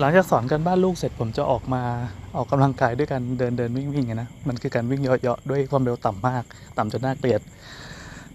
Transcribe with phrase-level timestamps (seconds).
[0.00, 1.82] หลังจากสอนกันบ้านลูกเสร็จผมจะออกมา
[2.36, 6.44] ออกกำลังกายด้วยกันเดินเดินวิ่งวิ่งไงนะมันคือการวิ่งเหยาะๆด้วยความเร็วต่ำมาก
[6.78, 7.40] ต่ำจนน่าเกลียด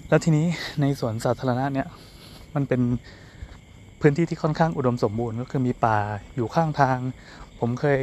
[0.09, 0.45] แล้วทีนี้
[0.81, 1.87] ในสวนสาธารณะเนี่ย
[2.55, 2.81] มันเป็น
[4.01, 5.97] พื้นที่ที่ค่อนข้างอุดมสมบูรณ์ก็คือมีป่า
[6.35, 6.97] อยู่ข้างทาง
[7.59, 7.99] ผมเคย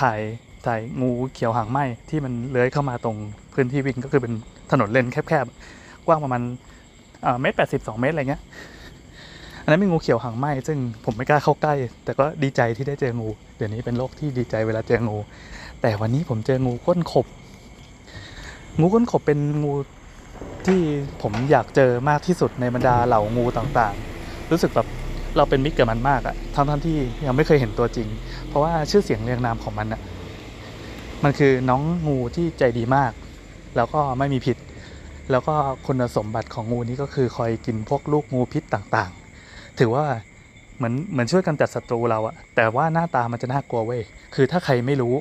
[0.00, 0.20] ถ่าย
[0.66, 3.16] ถ่ายงูเขียวหางไหมที่มันเลื้อยเข้ามาตรง
[3.54, 4.32] พื้นที่วิ่งก็คือเป็น
[4.70, 6.42] ถนนเลนแคบๆกว้างประมาณ
[7.40, 8.42] เมตรแปดสิบสองเมตรอะไรเงี้ย
[9.62, 11.74] อันนั้นเป็นงูเขียวหางไหมซึ่งผมไม่กล้าเข้าใกล้
[12.04, 15.18] แต่ก็ดีใจที่ได้เจองู เดี๋ยวนี้เป็นโรคที่ดีใจเวลาเจองู
[15.82, 17.26] แต่วันนี้ผมเจองูก้นขบ
[18.80, 19.72] งูก้นขบเป็นงู
[20.66, 20.80] ที่
[21.22, 24.86] ผมอยากเจอมากที่สุดในบรรดาเหล่างูต่างๆ รู้สึกแบบ
[25.36, 28.08] เราเป็นมิตรกับมันมากอะทั้งทั้งที่ยังไม่เคยเห็นตัวจริง
[28.48, 30.00] เพราะว่าชื่อเสียงเรียงนามของมันอะ
[31.24, 33.12] มันคือน้องงูที่ใจดีมาก
[33.76, 34.56] แล้วก็ไม่มีพิษ
[35.30, 35.54] แล้วก็
[35.86, 39.12] คุณสมบัติของงูนี้ก็คือคอยกินพวกลูกงูพิษต่าง
[39.78, 40.04] ถือว่า
[40.76, 44.02] เหมือนเหมือนช่วยกันจัดศัตรูเราอะแต่ว่าหน้าตามันจะน่ากลัวเว้ย
[44.34, 45.14] คือถ้าใครไม่รู้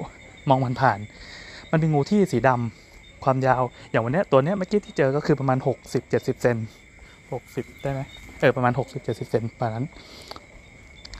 [0.50, 1.00] มองมันผ่าน
[1.72, 6.58] มันเป็นงูที่สีดำความยาว อย่างวันเนี้ยตัวเนี้ยเมื่อกี้ที่เจอก็คือประมาณ 60 70เซน
[7.20, 8.02] 60 ได้ไหม
[8.40, 9.86] เออประมาณ 60 70เซนประมาณนั้น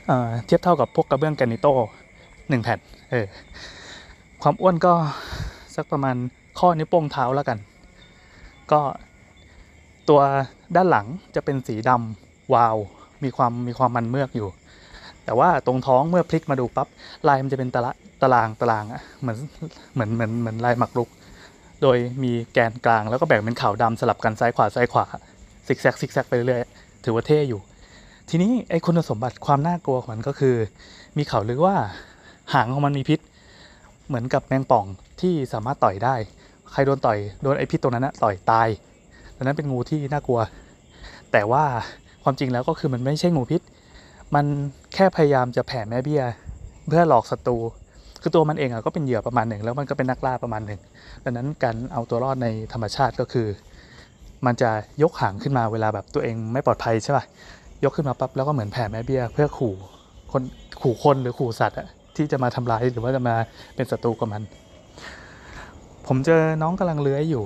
[0.06, 1.72] เอ่อเทียบเท่ากับพวกกระเบื้องแกรนิโต้
[2.48, 2.78] หนึ่งแผ่น
[3.10, 3.26] เออ
[4.42, 4.92] ความอ้วนก็
[5.74, 6.16] สักประมาณ
[6.58, 7.58] ข้อนิ้วโป้งเท้าแล้วกัน
[8.72, 8.80] ก็
[10.08, 10.20] ตัว
[10.76, 12.76] ด้านหลังจะเป็นสีดำวาว
[13.24, 14.48] มีความมีความมันเมือกอยู่
[15.24, 16.88] แต่ว่าตรงท้องเมื่อพลิกมาดูปั๊บ
[17.28, 17.92] ลายมันจะเป็นตะละ
[18.22, 19.38] ตารางตารางอะเหมือน
[19.94, 21.08] เหมือนเหมือนเหมือนลายหมากรุก
[21.82, 25.04] โดยมีแกนกลางแล้วก็แบ่งเป็นขาวดำสลับกันซ้ายขวาซ้ายขวา
[25.66, 26.60] ซิกแซกซิกแซกไปเรื่อย
[27.04, 27.60] ถือว่าเท่อยู่
[28.30, 30.56] ทีนี้ไอ้คุณสมบัติความน่ากลัวของมันก็คือ
[31.16, 31.76] มีข่าวลือว่า
[32.54, 33.20] หางของมันมีพิษ
[34.08, 34.84] เหมือนกับแมงป่อง
[35.20, 36.14] ที่สามารถต่อยได้
[36.72, 38.68] ใครโดนต่อยโดนไอ้พิษตรงนั้นนะต่อยตาย
[39.36, 40.40] ดังนั้นเป็นงูที่น่ากลัว
[41.32, 41.64] แต่ว่า
[42.24, 43.60] ความจริงแล้วก็คือมันไม่ใช่งูพิษ
[44.34, 44.44] มัน
[44.94, 46.22] แค่พยายามจะแผ่แม่เบี้ย
[46.88, 47.56] เพื่อหลอกศัตรู
[48.22, 50.80] คือตัวมันเองอะก็เป็นเหยื่อประมาณหนึ่งแล้วมันก็เป็นนักล่าประมาณหนึ่ง
[51.24, 53.46] ดังนั้นการเอาตัวรอดในธรรมชาติก็คือ
[54.46, 54.70] มันจะ
[55.02, 57.24] ยกหางขึ้นมาเวลาแบบตัวเองไม่ปลอดภัยใช่ป่ะ
[57.84, 59.74] ยกขึ้นมาปั๊บแล้วก็เหมือนแผ่แม่เบี้ย เพื่อขู่
[60.32, 60.42] คน
[60.82, 63.34] ขู่คนหรือขู่สัตว์อะที่จะมาทำร้ายหรือว่าจะมา
[63.76, 64.42] เป็นศัตรูกับมัน
[66.06, 67.44] ผมเจอน้องกำลังเลื้อยอยู่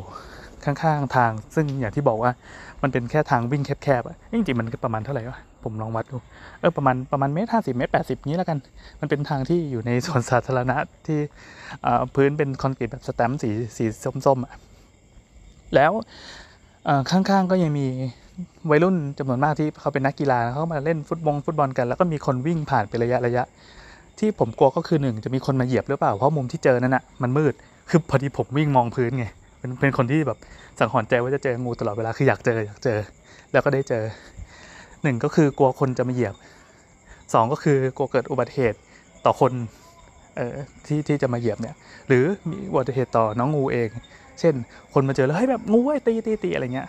[0.67, 2.31] ข้างๆทาง ซึ่งอย่างที่บอกว่า
[2.83, 6.17] มันเป็นแค่ทางวิ่งแคบๆอะจริงๆมันประมาณเท่าไหร่วะผมลองวัดดู
[6.61, 8.59] เออประมาณประมาณเมตรห้าสิบเมตรแปดสิบนี้แล้วกัน
[9.01, 11.19] มันเป็นทางที่อยู่ในสวนสาธารณะที่
[11.87, 13.85] อ่าพื้นเป็นคอนกรีตแบบสแตมป์สีสี
[14.27, 14.55] ส้มๆอะ
[15.75, 15.93] แล้ว
[16.89, 17.87] อ่าข้างๆก็ยังมี
[18.71, 23.45] วัยรุ่นจำนวนมากที่เขาเป็นนักกีฬาเขามาเล่นฟุตบอลฟุตบอลกันแล้วก็มีคนวิ่งผ่านเป็นระยะระยะ
[24.19, 27.55] ที่ผมกลัวก็คือหนึ่งจะมีคนมาเหยียบหรือเปล่าเพราะมุมที่เจอนั่นน่ะมันมืด
[27.91, 29.27] คือพอดีผมวิ่งมองพื้นไง
[29.67, 30.39] เป็นเป็นคนที่แบบ
[30.79, 32.99] สังหรณ์ใจว่าจะเจองูตลอดเวลาคืออยากเจออยากเจอ
[33.53, 34.05] แล้วก็ได้เจอ
[35.03, 36.35] หนึ่งก็คือกลัวคนจะมาเหยียบ
[37.35, 38.79] สองก็คือกลัวเกิดอุบัติเหตุ
[39.25, 39.53] ต่อคน
[40.37, 40.55] เอ่อ
[40.87, 41.75] ที่ที่จะมาเหยียบเนี่ย
[42.09, 43.89] หรือมีอุบัติเหตุต่อน้องงูเอง
[44.41, 44.55] เช่น
[44.93, 46.89] คนมาเจอแล้วเฮ้ยแบบงูไอ้ตีตีตีอะไรเงี้ย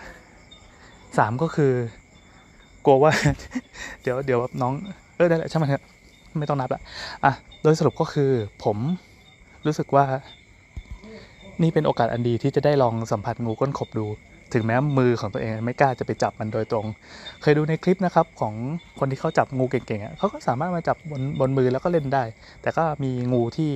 [1.17, 1.73] สามก็คือ
[2.85, 3.11] กลัวว่า
[4.01, 4.73] เดี๋ยวเดี๋ยวแบบน้อง
[5.15, 5.83] เออได้แหละช่างมันเถอะ
[6.39, 6.81] ไม่ต้องนับละ
[7.25, 8.31] อะโดยสรุปก็คือ
[8.63, 8.77] ผม
[9.65, 10.05] รู้สึกว่า
[11.61, 14.05] นี่เป็นโอกาสอันดีที่จะได้ลองสัมผัสงูก้นขบดู
[14.53, 16.85] ถึงแม้มือของตัวเองไม่กล้าจะไปจับมันโดยตรง
[17.41, 18.53] เคยดูในคลิปนะครับของ
[18.99, 22.23] คนที่เขาจับงูเก่งๆเขาก็สามารถมาจับบนบนมือแล้วก็เล่นได้
[22.61, 23.71] แต่ก็มีงูที่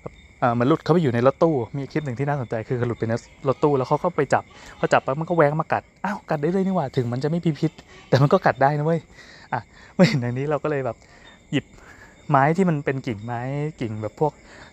[0.00, 3.14] แบบเอ่อเหมันหลุดเข้าไปอยู่ในรถตู้ มีคลิปหนึ่งที่น่าสนใจคือหลุดไปใน
[3.48, 4.44] รถตู้แล้วเขาก็ไปจับ
[4.78, 7.72] พอจับไปมันก็แหวงมากัด อ้าวกัดได้เลยนี่หว่าถึงมันจะไม่มีพิษ
[8.08, 9.00] แต่มันก็กัดได้นะเว้ย
[9.52, 9.60] อะ
[9.94, 10.96] เมื่เห็นอย่างนี้เราก็เลยแบบ
[11.52, 11.64] หยิบ
[12.30, 13.40] ไม้ที่มันเป็นกิ่งไม้
[13.80, 14.32] กิ่งแบบพวก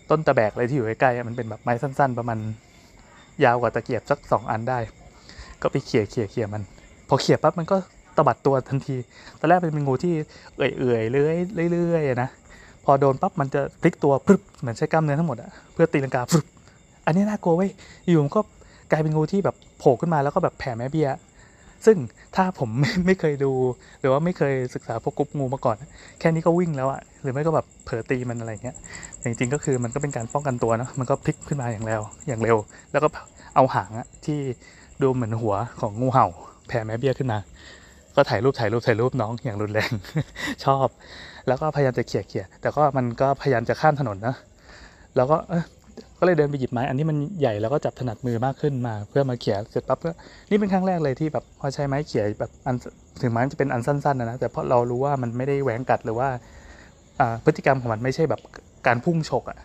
[0.10, 2.40] ต้นตะแบกอะไรที่อยู่ใกล้ๆมันเป็นแบบไม้สั้น ๆ ประมาณ
[3.44, 4.80] ยาวกว่าตะเกียบสักสองอันได้
[5.62, 6.64] ก็ไปเขี่ยเขี่ยเขี่ยมัน
[7.08, 7.78] พอเขี่ยปั๊บมันก็
[8.18, 8.98] ตบัดตัวทันที
[9.40, 10.14] ตอนแรกเป็นงูที่
[10.58, 11.32] เอื่อยเอื่อยๆเลื่อ
[11.66, 12.30] ยเรื่อยๆนะ
[12.86, 16.46] พอโดนปั๊บมันจะพลิกตัวพรึบเหมือนใช้กล้ามเนื้อทั้งหมดอะเพื่อตีลังกาพรึบ
[17.06, 17.72] อันนี้น่ากลัวเว้ย
[18.08, 18.42] อยู่มันก็
[18.92, 21.10] กลายเป็นงูที่แบบโผล่ขึ้นมาแล้วก็แบบแผ่แม่เบี้ย
[21.86, 21.98] ซึ่ง
[22.36, 23.52] ถ้าผมไม่ไมเคยดู
[24.00, 25.78] หรือว่าไม่เคยศึกษาพวกกรุ๊ปงูมาก่อน
[26.20, 28.76] แค่นี้ก็วิ่งแล้วอะหรือไม่ก็แบบเผลอตีมันอะไรเงี้ย
[29.18, 32.58] แต่จริงๆก็คือมันก็เป็นการป้องกันตัวเนะมันก็พลิกขึ้นมาอย่างเร็วอย่างเร็ว
[32.92, 33.08] แล้วก็
[33.56, 34.40] เอาหางอะที่
[35.02, 36.28] ดูเหมือนหัวของงูเห่า
[36.68, 37.40] แผ่แม่เบี้ยขึ้นมา
[38.16, 39.92] ก็ถ่ายรูปถ่ายรูปถ่ายรูปน้องอย่างรุนแรง
[40.66, 40.88] ชอบ
[41.48, 44.36] แล้วก็พยายามจะเขี่ยเขี่ยแต่ก็มันก็พยายามจะข้ามถนนนะ
[45.16, 45.38] แล้วก็
[46.24, 50.12] ก็เลยเดินไปหยิบไม้อันนี้มันใหญ่แล้วก็จับถนัดมือมากขึ้นมา เพื่อมาเขี่ยเสร็จปั๊บก็
[50.50, 52.76] นี่เป็นครั้งแรกเลยที่แบบพอใช้ไม้เขี่ยแบบอัน
[53.22, 56.30] ถึงไม้มันจะเป็นอันสั้นๆนะนะแต่เพราะเรารู้ว่ามันไม่ได้แหวงกัดหรือว่า
[57.46, 58.42] พฤติกรรมของมันไม่ใช่แบบ
[58.88, 59.58] การพุ่งฉกอะ่ะ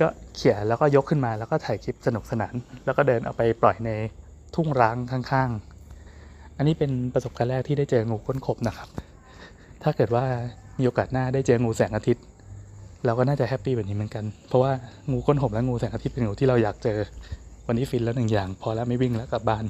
[0.00, 0.06] ก็
[0.36, 2.54] เขี่ยแล้วก็ยกขึ้นมาแล้วก็ถ่ายคลิปสนุกสนาน
[2.84, 3.90] แล้วก็เดินเอาไปปล่อยใน
[4.54, 8.88] ทุ่งร้างข้างๆ อันนี้เป็นประสบการณ์แรกที่ได้เจองูก้นขบนะครับ
[9.82, 10.24] ถ้าเกิดว่า
[10.78, 12.24] มีโอกาสหน้าได้เจองูแสงอาทิตย์
[13.18, 14.72] ก็น่าจะแฮปปี้แบบนี้เหมือนกัน เพราะว่า
[15.10, 16.98] งูก้นหบและงูแสงอาทิตย์เป็นงูที่เราอยากเจอ
[17.66, 19.64] วันนี้ฟินแล้วหนึ่งอย่าง พอแล้วไม่วิ่งแล้วกลับบ้าน